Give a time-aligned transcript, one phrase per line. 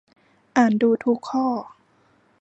[0.57, 1.45] อ่านดูทุกข้อ